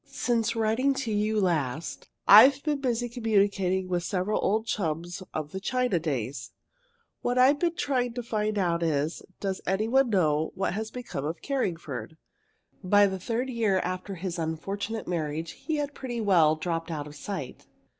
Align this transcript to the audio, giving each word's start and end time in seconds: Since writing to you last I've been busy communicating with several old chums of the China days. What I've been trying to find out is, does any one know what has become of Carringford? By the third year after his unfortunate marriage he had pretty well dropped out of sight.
Since 0.07 0.55
writing 0.55 0.95
to 0.95 1.11
you 1.11 1.39
last 1.39 2.09
I've 2.27 2.63
been 2.63 2.81
busy 2.81 3.07
communicating 3.07 3.87
with 3.87 4.01
several 4.03 4.43
old 4.43 4.65
chums 4.65 5.21
of 5.31 5.51
the 5.51 5.59
China 5.59 5.99
days. 5.99 6.49
What 7.21 7.37
I've 7.37 7.59
been 7.59 7.75
trying 7.75 8.15
to 8.15 8.23
find 8.23 8.57
out 8.57 8.81
is, 8.81 9.21
does 9.39 9.61
any 9.67 9.87
one 9.87 10.09
know 10.09 10.53
what 10.55 10.73
has 10.73 10.89
become 10.89 11.25
of 11.25 11.43
Carringford? 11.43 12.17
By 12.83 13.05
the 13.05 13.19
third 13.19 13.49
year 13.51 13.77
after 13.81 14.15
his 14.15 14.39
unfortunate 14.39 15.07
marriage 15.07 15.51
he 15.51 15.75
had 15.75 15.93
pretty 15.93 16.19
well 16.19 16.55
dropped 16.55 16.89
out 16.89 17.05
of 17.05 17.13
sight. 17.15 17.67